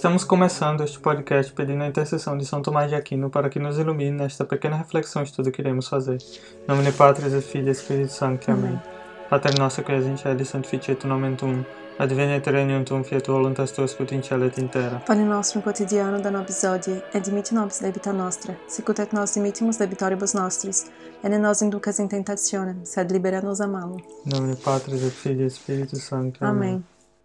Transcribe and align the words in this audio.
Estamos 0.00 0.24
começando 0.24 0.82
este 0.82 0.98
podcast 0.98 1.52
pedindo 1.52 1.82
a 1.82 1.86
intercessão 1.86 2.34
de 2.34 2.46
São 2.46 2.62
Tomás 2.62 2.88
de 2.88 2.94
Aquino 2.96 3.28
para 3.28 3.50
que 3.50 3.58
nos 3.58 3.78
ilumine 3.78 4.12
nesta 4.12 4.46
pequena 4.46 4.78
reflexão 4.78 5.22
de 5.22 5.30
tudo 5.30 5.52
que 5.52 5.60
iremos 5.60 5.88
fazer. 5.88 6.16
Em 6.16 6.66
nome 6.66 6.84
de 6.84 6.92
Pátria, 6.92 7.28
e 7.28 7.42
Filho 7.42 7.68
e 7.68 7.70
Espírito 7.70 8.10
Santo. 8.10 8.50
Amém. 8.50 8.80
Pater 9.28 9.58
nosso 9.58 9.82
que 9.82 9.92
és 9.92 10.06
in 10.06 10.16
cieli, 10.16 10.46
sanctificetur 10.46 11.06
nomen 11.06 11.36
tuum. 11.36 11.62
Adveniat 11.98 12.48
regnum 12.48 12.82
tuum, 12.82 13.04
fiat 13.04 13.26
voluntas 13.26 13.72
tua, 13.72 13.86
scut 13.86 14.14
in 14.14 14.22
cielo 14.22 14.46
et 14.46 14.56
in 14.56 14.68
terra. 14.68 15.02
Pane 15.06 15.22
nostrum 15.22 15.60
quotidiano 15.60 16.18
da 16.18 16.30
nobis 16.30 16.62
hodie, 16.64 17.02
et 17.12 17.22
dimitte 17.22 17.52
nobis 17.52 17.80
debita 17.80 18.10
nostra, 18.10 18.56
sicut 18.68 18.98
et 19.00 19.12
nos 19.12 19.34
dimittimus 19.34 19.76
debitoribus 19.76 20.32
nostris, 20.32 20.86
et 21.22 21.28
ne 21.28 21.36
nos 21.36 21.60
inducas 21.60 21.98
in 21.98 22.08
tentationem, 22.08 22.86
sed 22.86 23.12
libera 23.12 23.42
nos 23.42 23.60
a 23.60 23.66
malo. 23.66 24.00
Em 24.24 24.30
nome 24.30 24.54
de 24.54 24.62
Pátria, 24.62 24.96
e 24.96 25.10
Filho 25.10 25.42
e 25.42 25.46
Espírito 25.46 25.96
Santo. 25.96 26.42
Amém. 26.42 26.82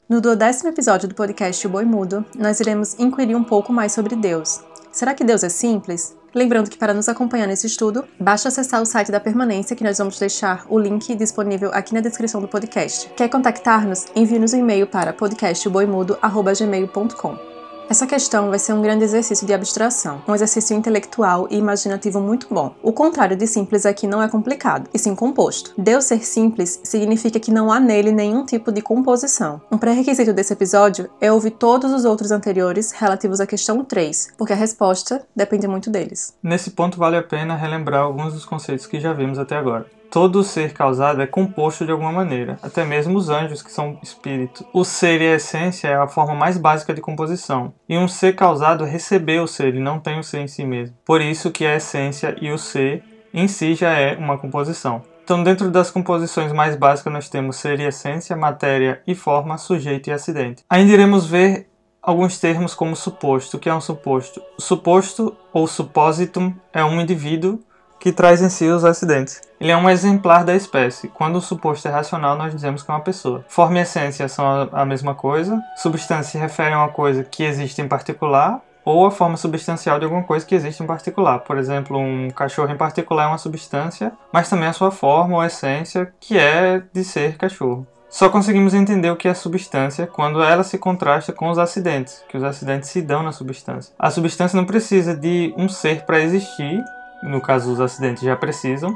No 0.08 0.22
duodécimo 0.22 0.70
episódio 0.70 1.10
do 1.10 1.16
podcast 1.16 1.66
O 1.66 1.70
Boi 1.70 1.84
Mudo, 1.84 2.24
nós 2.38 2.60
iremos 2.60 2.94
inquirir 3.00 3.36
um 3.36 3.44
pouco 3.44 3.74
mais 3.74 3.92
sobre 3.92 4.16
Deus. 4.16 4.62
Será 4.92 5.16
que 5.16 5.24
Deus 5.24 5.44
é 5.44 5.50
simples? 5.50 6.16
Lembrando 6.34 6.70
que 6.70 6.78
para 6.78 6.94
nos 6.94 7.10
acompanhar 7.10 7.48
nesse 7.48 7.66
estudo, 7.66 8.06
basta 8.20 8.50
acessar 8.50 8.84
o 8.84 8.86
site 8.86 9.12
da 9.12 9.20
Permanência, 9.20 9.76
que 9.76 9.84
nós 9.84 9.98
vamos 9.98 10.20
deixar 10.20 10.64
o 10.70 10.78
link 10.78 11.16
disponível 11.16 11.72
aqui 11.74 11.92
na 11.92 12.02
descrição 12.02 12.40
do 12.40 12.48
podcast. 12.48 13.10
Quer 13.18 13.30
contactar-nos? 13.30 14.06
Envie-nos 14.16 14.54
um 14.54 14.60
e-mail 14.60 14.86
para 14.86 15.12
podcastboimudo.gmail.com. 15.12 17.55
Essa 17.88 18.08
questão 18.08 18.50
vai 18.50 18.58
ser 18.58 18.74
um 18.74 18.82
grande 18.82 19.04
exercício 19.04 19.46
de 19.46 19.54
abstração, 19.54 20.22
um 20.28 20.34
exercício 20.34 20.76
intelectual 20.76 21.48
e 21.52 21.58
imaginativo 21.58 22.20
muito 22.20 22.48
bom. 22.50 22.74
O 22.82 22.92
contrário 22.92 23.38
de 23.38 23.46
simples 23.46 23.86
aqui 23.86 24.08
não 24.08 24.24
é 24.24 24.28
complicado, 24.28 24.90
e 24.92 24.98
sim 24.98 25.14
composto. 25.14 25.72
Deus 25.78 26.06
ser 26.06 26.26
simples 26.26 26.80
significa 26.84 27.40
que 27.40 27.52
não 27.52 27.72
há 27.72 27.80
nele 27.80 28.12
nenhum 28.12 28.44
tipo 28.44 28.72
de 28.72 28.82
composição. 28.82 29.62
Um 29.72 29.78
pré-requisito 29.78 30.34
desse 30.34 30.54
episódio 30.54 31.10
é 31.22 31.32
ouvir 31.32 31.52
todos 31.52 31.94
os 31.94 32.06
outros 32.06 32.32
anteriores 32.32 32.92
relativos 32.92 33.40
à 33.40 33.46
questão 33.46 33.84
3, 33.84 34.34
porque 34.36 34.54
a 34.54 34.58
resposta 34.58 35.26
depende 35.36 35.68
muito 35.68 35.92
deles. 35.92 36.34
Nesse 36.42 36.72
ponto 36.72 36.98
vale 36.98 37.18
a 37.18 37.24
pena 37.24 37.56
relembrar 37.56 38.02
alguns 38.02 38.34
dos 38.34 38.46
conceitos 38.46 38.88
que 38.88 39.00
já 39.00 39.14
vimos 39.14 39.38
até 39.38 39.56
agora 39.56 39.86
todo 40.16 40.46
ser 40.46 40.72
causado 40.72 41.22
é 41.22 41.28
composto 41.28 41.86
de 41.86 41.92
alguma 41.92 42.10
maneira, 42.10 42.58
até 42.64 42.86
mesmo 42.86 43.18
os 43.18 43.30
anjos, 43.30 43.62
que 43.62 43.70
são 43.70 44.00
espíritos. 44.02 44.66
O 44.72 44.86
ser 44.86 45.20
e 45.20 45.28
a 45.28 45.36
essência 45.36 45.90
é 45.90 45.96
a 45.96 46.08
forma 46.08 46.34
mais 46.34 46.58
básica 46.58 46.94
de 46.94 47.02
composição, 47.02 47.74
e 47.90 47.98
um 47.98 48.08
ser 48.08 48.34
causado 48.34 48.86
recebeu 48.86 49.44
o 49.44 49.48
ser 49.48 49.76
e 49.76 49.80
não 49.82 50.00
tem 50.00 50.18
o 50.18 50.24
ser 50.24 50.40
em 50.40 50.48
si 50.48 50.64
mesmo. 50.64 50.96
Por 51.04 51.20
isso 51.20 51.52
que 51.52 51.66
a 51.66 51.76
essência 51.76 52.34
e 52.40 52.50
o 52.50 52.58
ser 52.58 53.04
em 53.34 53.46
si 53.50 53.76
já 53.76 53.92
é 53.92 54.16
uma 54.16 54.38
composição. 54.38 55.02
Então, 55.22 55.44
dentro 55.44 55.70
das 55.70 55.92
composições 55.92 56.54
mais 56.54 56.78
básicas, 56.78 57.12
nós 57.12 57.28
temos 57.28 57.58
ser 57.58 57.82
e 57.82 57.84
essência, 57.84 58.38
matéria 58.38 59.02
e 59.06 59.14
forma, 59.14 59.58
sujeito 59.58 60.08
e 60.08 60.14
acidente. 60.14 60.64
Ainda 60.70 60.94
iremos 60.94 61.26
ver 61.26 61.68
alguns 62.02 62.40
termos 62.40 62.74
como 62.74 62.96
suposto. 62.96 63.58
O 63.58 63.60
que 63.60 63.68
é 63.68 63.76
um 63.76 63.82
suposto? 63.82 64.42
O 64.58 64.62
suposto 64.62 65.36
ou 65.52 65.68
suppositum 65.68 66.54
é 66.72 66.86
um 66.86 67.02
indivíduo 67.02 67.60
que 68.00 68.12
traz 68.12 68.42
em 68.42 68.50
si 68.50 68.66
os 68.66 68.86
acidentes. 68.86 69.42
Ele 69.60 69.72
é 69.72 69.78
um 69.78 69.90
exemplar 69.90 70.44
da 70.44 70.56
espécie. 70.56 71.08
Quando 71.08 71.38
o 71.38 71.42
suposto 71.42 71.88
é 71.88 71.92
racional, 71.92 72.38
nós 72.38 72.54
dizemos 72.54 72.84
que 72.84 72.92
é 72.92 72.94
uma 72.94 73.02
pessoa. 73.02 73.44
Forma 73.48 73.80
e 73.80 73.82
essência 73.82 74.28
são 74.28 74.70
a 74.72 74.86
mesma 74.86 75.16
coisa. 75.16 75.62
Substância 75.78 76.32
se 76.32 76.38
refere 76.38 76.74
a 76.74 76.80
uma 76.80 76.90
coisa 76.90 77.24
que 77.24 77.44
existe 77.44 77.82
em 77.82 77.88
particular 77.88 78.62
ou 78.86 79.06
a 79.06 79.12
forma 79.12 79.36
substancial 79.36 79.98
de 79.98 80.06
alguma 80.06 80.24
coisa 80.24 80.46
que 80.46 80.54
existe 80.54 80.84
em 80.84 80.86
particular. 80.86 81.40
Por 81.40 81.58
exemplo, 81.58 81.98
um 81.98 82.30
cachorro 82.30 82.72
em 82.72 82.78
particular 82.78 83.26
é 83.26 83.28
uma 83.28 83.38
substância, 83.40 84.14
mas 84.32 84.48
também 84.48 84.68
a 84.68 84.74
sua 84.74 84.92
forma 84.92 85.38
ou 85.38 85.44
essência, 85.44 86.14
que 86.20 86.38
é 86.38 86.84
de 86.94 87.04
ser 87.04 87.36
cachorro. 87.36 87.88
Só 88.08 88.30
conseguimos 88.30 88.74
entender 88.74 89.10
o 89.10 89.18
que 89.18 89.28
é 89.28 89.34
substância 89.34 90.08
quando 90.08 90.42
ela 90.42 90.64
se 90.64 90.78
contrasta 90.78 91.34
com 91.34 91.50
os 91.50 91.58
acidentes, 91.58 92.24
que 92.30 92.38
os 92.38 92.44
acidentes 92.44 92.90
se 92.90 93.02
dão 93.02 93.22
na 93.22 93.34
substância. 93.34 93.94
A 94.00 94.10
substância 94.10 94.56
não 94.56 94.66
precisa 94.66 95.14
de 95.14 95.54
um 95.58 95.68
ser 95.68 96.06
para 96.06 96.22
existir, 96.22 96.82
no 97.26 97.42
caso 97.42 97.72
os 97.72 97.82
acidentes 97.82 98.24
já 98.24 98.36
precisam, 98.36 98.96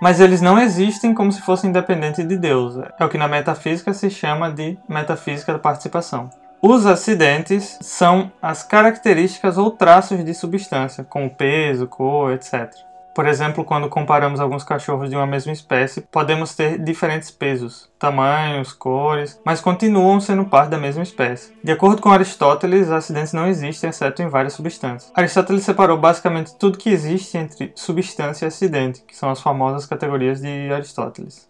mas 0.00 0.20
eles 0.20 0.40
não 0.40 0.58
existem 0.58 1.12
como 1.12 1.30
se 1.30 1.42
fossem 1.42 1.70
independentes 1.70 2.26
de 2.26 2.36
Deus. 2.36 2.76
É 2.98 3.04
o 3.04 3.08
que 3.08 3.18
na 3.18 3.28
metafísica 3.28 3.92
se 3.92 4.10
chama 4.10 4.50
de 4.50 4.78
metafísica 4.88 5.52
da 5.52 5.58
participação. 5.58 6.30
Os 6.62 6.84
acidentes 6.86 7.78
são 7.80 8.30
as 8.40 8.62
características 8.62 9.56
ou 9.56 9.70
traços 9.70 10.22
de 10.24 10.34
substância, 10.34 11.04
como 11.04 11.30
peso, 11.30 11.86
cor, 11.86 12.32
etc. 12.32 12.70
Por 13.14 13.26
exemplo, 13.26 13.64
quando 13.64 13.88
comparamos 13.88 14.40
alguns 14.40 14.62
cachorros 14.62 15.10
de 15.10 15.16
uma 15.16 15.26
mesma 15.26 15.52
espécie, 15.52 16.00
podemos 16.00 16.54
ter 16.54 16.78
diferentes 16.78 17.30
pesos, 17.30 17.90
tamanhos, 17.98 18.72
cores, 18.72 19.40
mas 19.44 19.60
continuam 19.60 20.20
sendo 20.20 20.44
parte 20.44 20.70
da 20.70 20.78
mesma 20.78 21.02
espécie. 21.02 21.52
De 21.62 21.72
acordo 21.72 22.00
com 22.00 22.10
Aristóteles, 22.10 22.90
acidentes 22.90 23.32
não 23.32 23.46
existem 23.46 23.90
exceto 23.90 24.22
em 24.22 24.28
várias 24.28 24.52
substâncias. 24.52 25.12
Aristóteles 25.14 25.64
separou 25.64 25.98
basicamente 25.98 26.56
tudo 26.56 26.78
que 26.78 26.90
existe 26.90 27.36
entre 27.36 27.72
substância 27.74 28.44
e 28.44 28.48
acidente, 28.48 29.02
que 29.02 29.16
são 29.16 29.28
as 29.28 29.40
famosas 29.40 29.86
categorias 29.86 30.40
de 30.40 30.72
Aristóteles. 30.72 31.48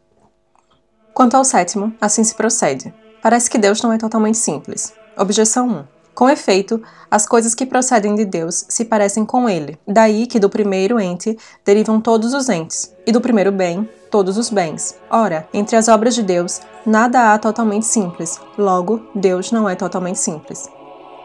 Quanto 1.12 1.36
ao 1.36 1.44
sétimo, 1.44 1.92
assim 2.00 2.24
se 2.24 2.34
procede. 2.34 2.92
Parece 3.22 3.50
que 3.50 3.58
Deus 3.58 3.82
não 3.82 3.92
é 3.92 3.98
totalmente 3.98 4.38
simples. 4.38 4.94
Objeção 5.16 5.68
1. 5.68 5.99
Com 6.20 6.28
efeito, 6.28 6.82
as 7.10 7.24
coisas 7.26 7.54
que 7.54 7.64
procedem 7.64 8.14
de 8.14 8.26
Deus 8.26 8.66
se 8.68 8.84
parecem 8.84 9.24
com 9.24 9.48
ele. 9.48 9.78
Daí 9.88 10.26
que 10.26 10.38
do 10.38 10.50
primeiro 10.50 11.00
ente 11.00 11.34
derivam 11.64 11.98
todos 11.98 12.34
os 12.34 12.50
entes, 12.50 12.94
e 13.06 13.10
do 13.10 13.22
primeiro 13.22 13.50
bem, 13.50 13.88
todos 14.10 14.36
os 14.36 14.50
bens. 14.50 15.00
Ora, 15.10 15.48
entre 15.54 15.76
as 15.76 15.88
obras 15.88 16.14
de 16.14 16.22
Deus, 16.22 16.60
nada 16.84 17.32
há 17.32 17.38
totalmente 17.38 17.86
simples. 17.86 18.38
Logo, 18.58 19.00
Deus 19.14 19.50
não 19.50 19.66
é 19.66 19.74
totalmente 19.74 20.18
simples. 20.18 20.68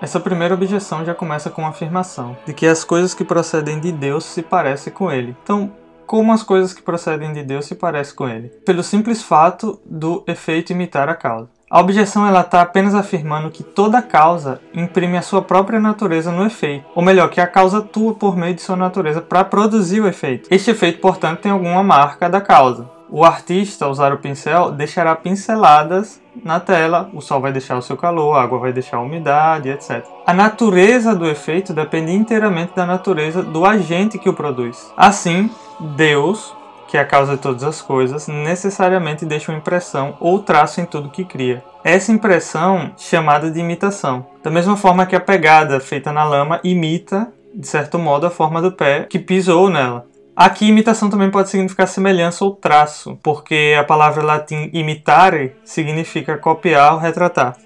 Essa 0.01 0.17
primeira 0.17 0.53
objeção 0.53 1.03
já 1.03 1.13
começa 1.13 1.49
com 1.49 1.65
a 1.65 1.71
afirmação 1.71 2.37
de 2.45 2.53
que 2.53 2.65
as 2.65 2.85
coisas 2.85 3.13
que 3.13 3.25
procedem 3.25 3.81
de 3.81 3.91
Deus 3.91 4.23
se 4.23 4.41
parecem 4.41 4.93
com 4.93 5.11
ele. 5.11 5.35
Então, 5.43 5.73
como 6.07 6.31
as 6.31 6.41
coisas 6.41 6.73
que 6.73 6.81
procedem 6.81 7.33
de 7.33 7.43
Deus 7.43 7.65
se 7.65 7.75
parecem 7.75 8.15
com 8.15 8.29
ele? 8.29 8.47
Pelo 8.65 8.81
simples 8.81 9.21
fato 9.21 9.77
do 9.85 10.23
efeito 10.25 10.71
imitar 10.71 11.09
a 11.09 11.15
causa. 11.15 11.54
A 11.67 11.79
objeção 11.79 12.27
ela 12.27 12.41
está 12.41 12.61
apenas 12.61 12.93
afirmando 12.93 13.49
que 13.49 13.63
toda 13.63 13.99
causa 13.99 14.61
imprime 14.71 15.17
a 15.17 15.23
sua 15.23 15.41
própria 15.41 15.79
natureza 15.79 16.31
no 16.31 16.45
efeito, 16.45 16.85
ou 16.93 17.01
melhor, 17.01 17.27
que 17.29 17.41
a 17.41 17.47
causa 17.47 17.79
atua 17.79 18.13
por 18.13 18.37
meio 18.37 18.53
de 18.53 18.61
sua 18.61 18.75
natureza 18.75 19.19
para 19.19 19.43
produzir 19.43 19.99
o 19.99 20.07
efeito. 20.07 20.47
Este 20.51 20.69
efeito, 20.69 20.99
portanto, 20.99 21.39
tem 21.39 21.51
alguma 21.51 21.81
marca 21.81 22.29
da 22.29 22.39
causa. 22.39 22.87
O 23.09 23.25
artista, 23.25 23.85
ao 23.85 23.91
usar 23.91 24.13
o 24.13 24.17
pincel, 24.17 24.71
deixará 24.71 25.15
pinceladas 25.15 26.21
na 26.43 26.59
tela, 26.59 27.09
o 27.13 27.21
sol 27.21 27.41
vai 27.41 27.51
deixar 27.51 27.77
o 27.77 27.81
seu 27.81 27.97
calor, 27.97 28.35
a 28.35 28.43
água 28.43 28.59
vai 28.59 28.71
deixar 28.71 28.97
a 28.97 29.01
umidade, 29.01 29.69
etc. 29.69 30.05
A 30.25 30.33
natureza 30.33 31.15
do 31.15 31.27
efeito 31.27 31.73
depende 31.73 32.11
inteiramente 32.11 32.75
da 32.75 32.85
natureza 32.85 33.41
do 33.41 33.65
agente 33.65 34.19
que 34.19 34.29
o 34.29 34.33
produz. 34.33 34.91
Assim, 34.95 35.49
Deus, 35.79 36.53
que 36.95 36.99
é 36.99 37.01
a 37.01 37.05
causa 37.05 37.35
de 37.35 37.41
todas 37.41 37.61
as 37.61 37.81
coisas, 37.81 38.29
necessariamente 38.29 39.25
deixa 39.25 39.51
uma 39.51 39.57
impressão 39.57 40.15
ou 40.17 40.39
traço 40.39 40.79
em 40.79 40.85
tudo 40.85 41.09
que 41.09 41.25
cria. 41.25 41.61
Essa 41.83 42.13
impressão 42.13 42.93
chamada 42.97 43.51
de 43.51 43.59
imitação. 43.59 44.25
Da 44.41 44.49
mesma 44.49 44.77
forma 44.77 45.05
que 45.05 45.13
a 45.13 45.19
pegada 45.19 45.81
feita 45.81 46.13
na 46.13 46.23
lama 46.23 46.61
imita, 46.63 47.27
de 47.53 47.67
certo 47.67 47.99
modo, 47.99 48.25
a 48.25 48.29
forma 48.29 48.61
do 48.61 48.71
pé 48.71 49.07
que 49.09 49.19
pisou 49.19 49.69
nela. 49.69 50.05
Aqui, 50.33 50.67
imitação 50.67 51.09
também 51.09 51.29
pode 51.29 51.49
significar 51.49 51.85
semelhança 51.85 52.45
ou 52.45 52.51
traço, 52.55 53.19
porque 53.21 53.75
a 53.77 53.83
palavra 53.83 54.23
latim 54.23 54.69
imitare 54.71 55.53
significa 55.65 56.37
copiar 56.37 56.93
ou 56.93 56.99
retratar. 56.99 57.57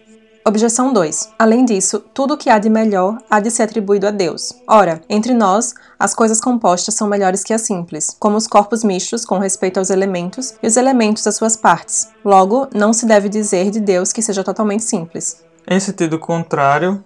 Objeção 0.45 0.93
2. 0.93 1.33
Além 1.37 1.65
disso, 1.65 1.99
tudo 2.13 2.33
o 2.33 2.37
que 2.37 2.49
há 2.49 2.57
de 2.57 2.69
melhor 2.69 3.17
há 3.29 3.39
de 3.39 3.51
ser 3.51 3.63
atribuído 3.63 4.07
a 4.07 4.11
Deus. 4.11 4.53
Ora, 4.67 5.01
entre 5.09 5.33
nós, 5.33 5.75
as 5.99 6.15
coisas 6.15 6.39
compostas 6.39 6.95
são 6.95 7.07
melhores 7.07 7.43
que 7.43 7.53
as 7.53 7.61
simples, 7.61 8.15
como 8.17 8.37
os 8.37 8.47
corpos 8.47 8.83
mistos 8.83 9.25
com 9.25 9.37
respeito 9.37 9.77
aos 9.77 9.89
elementos 9.89 10.55
e 10.63 10.67
os 10.67 10.77
elementos 10.77 11.27
às 11.27 11.35
suas 11.35 11.57
partes. 11.57 12.09
Logo, 12.23 12.67
não 12.73 12.93
se 12.93 13.05
deve 13.05 13.27
dizer 13.27 13.69
de 13.69 13.79
Deus 13.79 14.13
que 14.13 14.21
seja 14.21 14.43
totalmente 14.43 14.83
simples. 14.83 15.43
Em 15.67 15.79
sentido 15.79 16.17
contrário, 16.17 17.03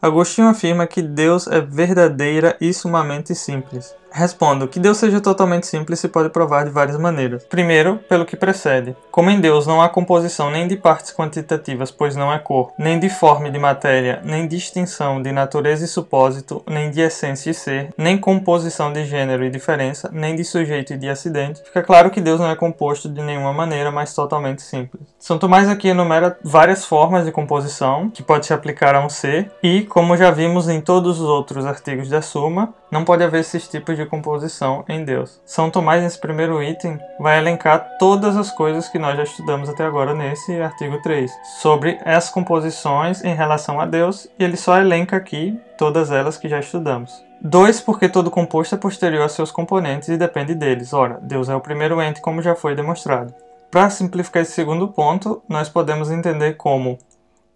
Agostinho 0.00 0.48
afirma 0.48 0.86
que 0.86 1.02
Deus 1.02 1.48
é 1.48 1.60
verdadeira 1.60 2.56
e 2.60 2.72
sumamente 2.72 3.34
simples. 3.34 3.94
Respondo 4.16 4.66
que 4.66 4.80
Deus 4.80 4.96
seja 4.96 5.20
totalmente 5.20 5.66
simples 5.66 6.00
se 6.00 6.08
pode 6.08 6.30
provar 6.30 6.64
de 6.64 6.70
várias 6.70 6.98
maneiras. 6.98 7.44
Primeiro, 7.44 7.98
pelo 8.08 8.24
que 8.24 8.34
precede. 8.34 8.96
Como 9.10 9.28
em 9.28 9.38
Deus 9.38 9.66
não 9.66 9.82
há 9.82 9.90
composição 9.90 10.50
nem 10.50 10.66
de 10.66 10.74
partes 10.74 11.12
quantitativas, 11.12 11.90
pois 11.90 12.16
não 12.16 12.32
é 12.32 12.38
corpo, 12.38 12.72
nem 12.78 12.98
de 12.98 13.10
forma 13.10 13.50
de 13.50 13.58
matéria, 13.58 14.22
nem 14.24 14.48
distinção 14.48 15.20
de 15.20 15.30
natureza 15.32 15.84
e 15.84 15.88
supósito, 15.88 16.62
nem 16.66 16.90
de 16.90 17.02
essência 17.02 17.50
e 17.50 17.54
ser, 17.54 17.90
nem 17.98 18.16
composição 18.16 18.90
de 18.90 19.04
gênero 19.04 19.44
e 19.44 19.50
diferença, 19.50 20.08
nem 20.10 20.34
de 20.34 20.44
sujeito 20.44 20.94
e 20.94 20.96
de 20.96 21.10
acidente, 21.10 21.62
fica 21.62 21.82
claro 21.82 22.10
que 22.10 22.22
Deus 22.22 22.40
não 22.40 22.50
é 22.50 22.56
composto 22.56 23.10
de 23.10 23.20
nenhuma 23.20 23.52
maneira, 23.52 23.90
mas 23.90 24.14
totalmente 24.14 24.62
simples. 24.62 25.02
São 25.18 25.38
Tomás 25.38 25.68
aqui 25.68 25.88
enumera 25.88 26.38
várias 26.42 26.86
formas 26.86 27.26
de 27.26 27.32
composição 27.32 28.08
que 28.08 28.22
pode 28.22 28.46
se 28.46 28.54
aplicar 28.54 28.94
a 28.94 29.04
um 29.04 29.10
ser, 29.10 29.50
e, 29.62 29.82
como 29.82 30.16
já 30.16 30.30
vimos 30.30 30.70
em 30.70 30.80
todos 30.80 31.20
os 31.20 31.28
outros 31.28 31.66
artigos 31.66 32.08
da 32.08 32.22
Suma, 32.22 32.72
não 32.90 33.04
pode 33.04 33.22
haver 33.22 33.40
esses 33.40 33.68
tipos 33.68 33.96
de 33.96 34.05
de 34.06 34.10
composição 34.10 34.84
em 34.88 35.04
Deus. 35.04 35.40
São 35.44 35.70
Tomás, 35.70 36.02
nesse 36.02 36.18
primeiro 36.18 36.62
item, 36.62 36.98
vai 37.18 37.38
elencar 37.38 37.98
todas 37.98 38.36
as 38.36 38.50
coisas 38.50 38.88
que 38.88 38.98
nós 38.98 39.16
já 39.16 39.24
estudamos 39.24 39.68
até 39.68 39.84
agora 39.84 40.14
nesse 40.14 40.58
artigo 40.60 41.02
3, 41.02 41.30
sobre 41.60 41.98
as 42.04 42.30
composições 42.30 43.22
em 43.22 43.34
relação 43.34 43.80
a 43.80 43.84
Deus, 43.84 44.26
e 44.38 44.44
ele 44.44 44.56
só 44.56 44.78
elenca 44.78 45.16
aqui 45.16 45.58
todas 45.76 46.10
elas 46.10 46.38
que 46.38 46.48
já 46.48 46.60
estudamos. 46.60 47.12
2. 47.42 47.80
Porque 47.82 48.08
todo 48.08 48.30
composto 48.30 48.74
é 48.74 48.78
posterior 48.78 49.24
a 49.24 49.28
seus 49.28 49.50
componentes 49.50 50.08
e 50.08 50.16
depende 50.16 50.54
deles. 50.54 50.94
Ora, 50.94 51.18
Deus 51.20 51.48
é 51.48 51.54
o 51.54 51.60
primeiro 51.60 52.00
ente, 52.00 52.20
como 52.20 52.40
já 52.40 52.54
foi 52.54 52.74
demonstrado. 52.74 53.34
Para 53.70 53.90
simplificar 53.90 54.42
esse 54.42 54.52
segundo 54.52 54.88
ponto, 54.88 55.42
nós 55.48 55.68
podemos 55.68 56.10
entender 56.10 56.54
como 56.54 56.96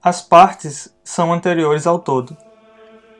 as 0.03 0.20
partes 0.20 0.94
são 1.03 1.32
anteriores 1.32 1.87
ao 1.87 1.99
todo. 1.99 2.37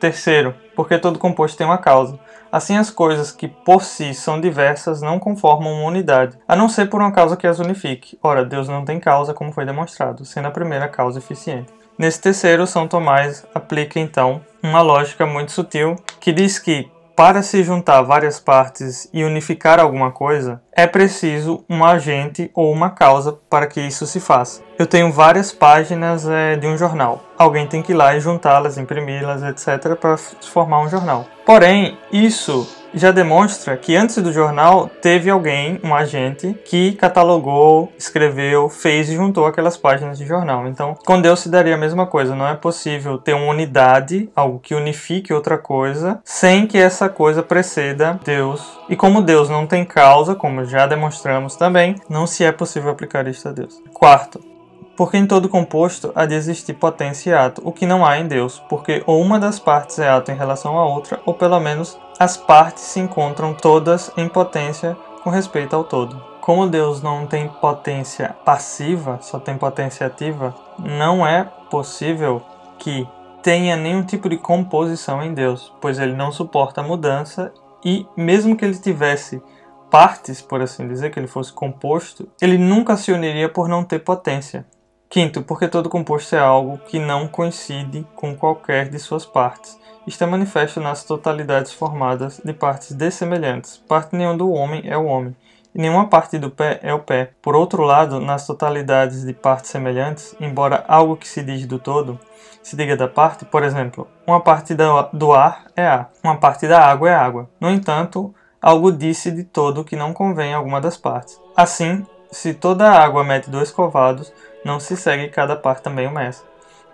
Terceiro, 0.01 0.55
porque 0.75 0.97
todo 0.97 1.19
composto 1.19 1.55
tem 1.55 1.67
uma 1.67 1.77
causa. 1.77 2.19
Assim, 2.51 2.75
as 2.75 2.89
coisas 2.89 3.31
que 3.31 3.47
por 3.47 3.83
si 3.83 4.15
são 4.15 4.41
diversas 4.41 4.99
não 4.99 5.19
conformam 5.19 5.71
uma 5.71 5.87
unidade, 5.87 6.39
a 6.47 6.55
não 6.55 6.67
ser 6.67 6.89
por 6.89 6.99
uma 6.99 7.11
causa 7.11 7.37
que 7.37 7.45
as 7.45 7.59
unifique. 7.59 8.17
Ora, 8.21 8.43
Deus 8.43 8.67
não 8.67 8.83
tem 8.83 8.99
causa, 8.99 9.31
como 9.31 9.51
foi 9.51 9.63
demonstrado, 9.63 10.25
sendo 10.25 10.47
a 10.47 10.51
primeira 10.51 10.87
causa 10.87 11.19
eficiente. 11.19 11.71
Nesse 11.99 12.19
terceiro, 12.19 12.65
São 12.65 12.87
Tomás 12.87 13.45
aplica 13.53 13.99
então 13.99 14.41
uma 14.63 14.81
lógica 14.81 15.23
muito 15.27 15.51
sutil 15.51 15.95
que 16.19 16.31
diz 16.33 16.57
que 16.57 16.89
para 17.21 17.43
se 17.43 17.63
juntar 17.63 18.01
várias 18.01 18.39
partes 18.39 19.07
e 19.13 19.23
unificar 19.23 19.79
alguma 19.79 20.09
coisa, 20.09 20.59
é 20.71 20.87
preciso 20.87 21.63
um 21.69 21.85
agente 21.85 22.49
ou 22.51 22.71
uma 22.71 22.89
causa 22.89 23.37
para 23.47 23.67
que 23.67 23.79
isso 23.79 24.07
se 24.07 24.19
faça. 24.19 24.63
Eu 24.79 24.87
tenho 24.87 25.11
várias 25.11 25.51
páginas 25.51 26.27
é, 26.27 26.55
de 26.55 26.65
um 26.65 26.75
jornal. 26.75 27.21
Alguém 27.37 27.67
tem 27.67 27.83
que 27.83 27.91
ir 27.91 27.95
lá 27.95 28.15
e 28.15 28.19
juntá-las, 28.19 28.79
imprimi-las, 28.79 29.43
etc., 29.43 29.95
para 29.95 30.17
formar 30.17 30.81
um 30.81 30.89
jornal. 30.89 31.27
Porém, 31.45 31.95
isso 32.11 32.67
já 32.93 33.11
demonstra 33.11 33.77
que 33.77 33.95
antes 33.95 34.17
do 34.17 34.33
jornal 34.33 34.89
teve 35.01 35.29
alguém, 35.29 35.79
um 35.83 35.93
agente, 35.93 36.55
que 36.65 36.93
catalogou, 36.93 37.91
escreveu, 37.97 38.69
fez 38.69 39.09
e 39.09 39.15
juntou 39.15 39.45
aquelas 39.45 39.77
páginas 39.77 40.17
de 40.17 40.25
jornal. 40.25 40.67
Então, 40.67 40.95
com 41.05 41.21
Deus 41.21 41.39
se 41.39 41.49
daria 41.49 41.75
a 41.75 41.77
mesma 41.77 42.05
coisa. 42.05 42.35
Não 42.35 42.47
é 42.47 42.55
possível 42.55 43.17
ter 43.17 43.33
uma 43.33 43.51
unidade, 43.51 44.29
algo 44.35 44.59
que 44.59 44.75
unifique 44.75 45.33
outra 45.33 45.57
coisa, 45.57 46.19
sem 46.23 46.67
que 46.67 46.77
essa 46.77 47.09
coisa 47.09 47.41
preceda 47.41 48.19
Deus. 48.23 48.79
E 48.89 48.95
como 48.95 49.21
Deus 49.21 49.49
não 49.49 49.65
tem 49.65 49.85
causa, 49.85 50.35
como 50.35 50.65
já 50.65 50.85
demonstramos 50.85 51.55
também, 51.55 51.95
não 52.09 52.27
se 52.27 52.43
é 52.43 52.51
possível 52.51 52.91
aplicar 52.91 53.27
isto 53.27 53.47
a 53.47 53.51
Deus. 53.51 53.81
Quarto, 53.93 54.50
porque 54.95 55.17
em 55.17 55.25
todo 55.25 55.49
composto 55.49 56.11
há 56.15 56.25
de 56.25 56.35
existir 56.35 56.73
potência 56.73 57.29
e 57.29 57.33
ato, 57.33 57.61
o 57.65 57.71
que 57.71 57.85
não 57.85 58.05
há 58.05 58.19
em 58.19 58.27
Deus, 58.27 58.61
porque 58.69 59.03
ou 59.05 59.21
uma 59.21 59.39
das 59.39 59.59
partes 59.59 59.99
é 59.99 60.09
ato 60.09 60.31
em 60.31 60.35
relação 60.35 60.77
à 60.77 60.85
outra, 60.85 61.19
ou 61.25 61.33
pelo 61.33 61.59
menos 61.59 61.97
as 62.19 62.37
partes 62.37 62.83
se 62.83 62.99
encontram 62.99 63.53
todas 63.53 64.11
em 64.17 64.27
potência 64.27 64.95
com 65.23 65.29
respeito 65.29 65.75
ao 65.75 65.83
todo. 65.83 66.21
Como 66.41 66.67
Deus 66.67 67.01
não 67.01 67.25
tem 67.27 67.47
potência 67.47 68.35
passiva, 68.43 69.19
só 69.21 69.39
tem 69.39 69.57
potência 69.57 70.07
ativa, 70.07 70.53
não 70.79 71.25
é 71.25 71.43
possível 71.69 72.41
que 72.77 73.07
tenha 73.43 73.75
nenhum 73.75 74.03
tipo 74.03 74.29
de 74.29 74.37
composição 74.37 75.21
em 75.23 75.33
Deus, 75.33 75.73
pois 75.79 75.99
ele 75.99 76.13
não 76.13 76.31
suporta 76.31 76.81
a 76.81 76.83
mudança 76.83 77.53
e, 77.83 78.05
mesmo 78.15 78.55
que 78.55 78.63
ele 78.65 78.77
tivesse 78.77 79.41
partes, 79.89 80.41
por 80.41 80.61
assim 80.61 80.87
dizer, 80.87 81.11
que 81.11 81.19
ele 81.19 81.27
fosse 81.27 81.51
composto, 81.51 82.27
ele 82.41 82.57
nunca 82.57 82.95
se 82.95 83.11
uniria 83.11 83.49
por 83.49 83.67
não 83.67 83.83
ter 83.83 83.99
potência. 83.99 84.65
Quinto, 85.11 85.41
porque 85.41 85.67
todo 85.67 85.89
composto 85.89 86.37
é 86.37 86.39
algo 86.39 86.77
que 86.77 86.97
não 86.97 87.27
coincide 87.27 88.07
com 88.15 88.33
qualquer 88.33 88.87
de 88.87 88.97
suas 88.97 89.25
partes. 89.25 89.77
É 90.21 90.25
manifesto 90.25 90.79
nas 90.79 91.03
totalidades 91.03 91.73
formadas 91.73 92.39
de 92.41 92.53
partes 92.53 92.93
dessemelhantes. 92.93 93.75
Parte 93.75 94.15
nenhuma 94.15 94.37
do 94.37 94.49
homem 94.49 94.83
é 94.85 94.97
o 94.97 95.03
homem, 95.03 95.35
e 95.75 95.81
nenhuma 95.81 96.07
parte 96.07 96.39
do 96.39 96.49
pé 96.49 96.79
é 96.81 96.93
o 96.93 96.99
pé. 96.99 97.31
Por 97.41 97.57
outro 97.57 97.83
lado, 97.83 98.21
nas 98.21 98.47
totalidades 98.47 99.25
de 99.25 99.33
partes 99.33 99.69
semelhantes, 99.69 100.33
embora 100.39 100.85
algo 100.87 101.17
que 101.17 101.27
se 101.27 101.43
diz 101.43 101.65
do 101.65 101.77
todo 101.77 102.17
se 102.63 102.77
diga 102.77 102.95
da 102.95 103.09
parte, 103.09 103.43
por 103.43 103.63
exemplo, 103.63 104.07
uma 104.25 104.39
parte 104.39 104.73
do 105.11 105.33
ar 105.33 105.65
é 105.75 105.85
ar, 105.85 106.09
uma 106.23 106.37
parte 106.37 106.69
da 106.69 106.79
água 106.85 107.09
é 107.09 107.13
água. 107.13 107.49
No 107.59 107.69
entanto, 107.69 108.33
algo 108.61 108.93
disse 108.93 109.29
de 109.29 109.43
todo 109.43 109.83
que 109.83 109.97
não 109.97 110.13
convém 110.13 110.53
a 110.53 110.57
alguma 110.57 110.79
das 110.79 110.95
partes. 110.95 111.37
Assim, 111.53 112.05
se 112.31 112.53
toda 112.53 112.89
a 112.89 113.03
água 113.03 113.25
mete 113.25 113.49
dois 113.49 113.71
covados, 113.71 114.31
não 114.63 114.79
se 114.79 114.95
segue 114.95 115.29
cada 115.29 115.55
par 115.55 115.79
também 115.79 116.07
o 116.07 116.11
meça. 116.11 116.43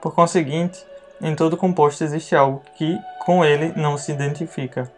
Por 0.02 0.14
conseguinte, 0.14 0.86
em 1.22 1.36
todo 1.36 1.58
composto 1.58 2.04
existe 2.04 2.36
algo 2.36 2.62
que 2.76 2.98
com 3.26 3.44
ele 3.44 3.74
não 3.76 3.98
se 3.98 4.12
identifica. 4.12 4.92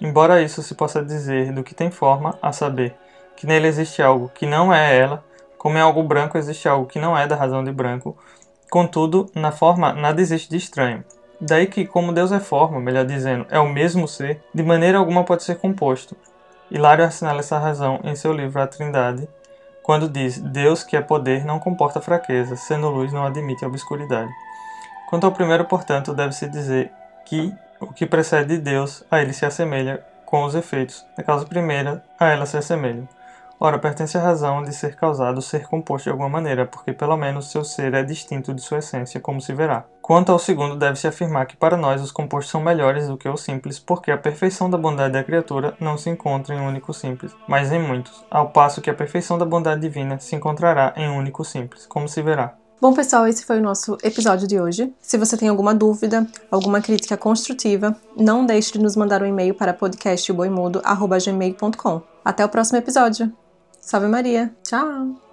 Embora 0.00 0.42
isso 0.42 0.62
se 0.62 0.74
possa 0.74 1.02
dizer 1.02 1.52
do 1.52 1.62
que 1.62 1.74
tem 1.74 1.90
forma, 1.90 2.38
a 2.42 2.52
saber, 2.52 2.94
que 3.36 3.46
nele 3.46 3.66
existe 3.66 4.02
algo 4.02 4.30
que 4.34 4.46
não 4.46 4.72
é 4.72 4.96
ela, 4.96 5.24
como 5.56 5.78
em 5.78 5.80
algo 5.80 6.02
branco 6.02 6.38
existe 6.38 6.68
algo 6.68 6.86
que 6.86 6.98
não 6.98 7.16
é 7.16 7.26
da 7.26 7.36
razão 7.36 7.64
de 7.64 7.72
branco, 7.72 8.16
contudo, 8.70 9.30
na 9.34 9.52
forma 9.52 9.92
nada 9.92 10.20
existe 10.20 10.50
de 10.50 10.56
estranho. 10.56 11.04
Daí 11.40 11.66
que, 11.66 11.86
como 11.86 12.12
Deus 12.12 12.32
é 12.32 12.40
forma, 12.40 12.80
melhor 12.80 13.04
dizendo, 13.04 13.46
é 13.50 13.58
o 13.58 13.68
mesmo 13.68 14.08
ser, 14.08 14.42
de 14.54 14.62
maneira 14.62 14.98
alguma 14.98 15.24
pode 15.24 15.44
ser 15.44 15.56
composto. 15.56 16.16
Hilário 16.70 17.04
assinala 17.04 17.40
essa 17.40 17.58
razão 17.58 18.00
em 18.02 18.16
seu 18.16 18.32
livro 18.32 18.60
A 18.60 18.66
Trindade, 18.66 19.28
quando 19.86 20.08
diz: 20.08 20.40
Deus, 20.40 20.82
que 20.82 20.96
é 20.96 21.00
poder, 21.00 21.44
não 21.44 21.60
comporta 21.60 22.00
fraqueza, 22.00 22.56
sendo 22.56 22.88
luz, 22.88 23.12
não 23.12 23.24
admite 23.24 23.64
obscuridade. 23.64 24.32
Quanto 25.08 25.24
ao 25.24 25.30
primeiro, 25.30 25.64
portanto, 25.64 26.12
deve-se 26.12 26.48
dizer 26.48 26.90
que 27.24 27.54
o 27.78 27.92
que 27.92 28.04
precede 28.04 28.56
de 28.56 28.58
Deus, 28.58 29.04
a 29.08 29.22
ele 29.22 29.32
se 29.32 29.46
assemelha 29.46 30.04
com 30.24 30.42
os 30.42 30.56
efeitos. 30.56 31.06
A 31.16 31.22
causa 31.22 31.46
primeira, 31.46 32.02
a 32.18 32.26
ela 32.26 32.46
se 32.46 32.56
assemelha. 32.56 33.08
Ora, 33.58 33.78
pertence 33.78 34.18
à 34.18 34.20
razão 34.20 34.62
de 34.62 34.74
ser 34.74 34.96
causado 34.96 35.40
ser 35.40 35.66
composto 35.66 36.04
de 36.04 36.10
alguma 36.10 36.28
maneira, 36.28 36.66
porque 36.66 36.92
pelo 36.92 37.16
menos 37.16 37.50
seu 37.50 37.64
ser 37.64 37.94
é 37.94 38.02
distinto 38.02 38.52
de 38.52 38.60
sua 38.60 38.78
essência, 38.78 39.18
como 39.18 39.40
se 39.40 39.54
verá. 39.54 39.86
Quanto 40.02 40.30
ao 40.30 40.38
segundo, 40.38 40.76
deve-se 40.76 41.08
afirmar 41.08 41.46
que 41.46 41.56
para 41.56 41.76
nós 41.76 42.02
os 42.02 42.12
compostos 42.12 42.50
são 42.50 42.60
melhores 42.60 43.08
do 43.08 43.16
que 43.16 43.28
os 43.28 43.40
simples, 43.40 43.78
porque 43.78 44.10
a 44.10 44.18
perfeição 44.18 44.68
da 44.68 44.76
bondade 44.76 45.14
da 45.14 45.24
criatura 45.24 45.74
não 45.80 45.96
se 45.96 46.10
encontra 46.10 46.54
em 46.54 46.60
um 46.60 46.68
único 46.68 46.92
simples, 46.92 47.34
mas 47.48 47.72
em 47.72 47.80
muitos, 47.80 48.26
ao 48.30 48.50
passo 48.50 48.82
que 48.82 48.90
a 48.90 48.94
perfeição 48.94 49.38
da 49.38 49.46
bondade 49.46 49.80
divina 49.80 50.18
se 50.18 50.36
encontrará 50.36 50.92
em 50.94 51.08
um 51.08 51.16
único 51.16 51.42
simples, 51.44 51.86
como 51.86 52.08
se 52.08 52.20
verá. 52.20 52.54
Bom, 52.78 52.92
pessoal, 52.92 53.26
esse 53.26 53.46
foi 53.46 53.58
o 53.58 53.62
nosso 53.62 53.96
episódio 54.02 54.46
de 54.46 54.60
hoje. 54.60 54.92
Se 55.00 55.16
você 55.16 55.34
tem 55.34 55.48
alguma 55.48 55.74
dúvida, 55.74 56.26
alguma 56.50 56.82
crítica 56.82 57.16
construtiva, 57.16 57.96
não 58.14 58.44
deixe 58.44 58.72
de 58.72 58.78
nos 58.78 58.96
mandar 58.96 59.22
um 59.22 59.26
e-mail 59.26 59.54
para 59.54 59.72
podcastboimudo.gmail.com. 59.72 62.02
Até 62.22 62.44
o 62.44 62.50
próximo 62.50 62.76
episódio! 62.76 63.45
Salve 63.86 64.08
Maria. 64.08 64.50
Tchau. 64.64 65.25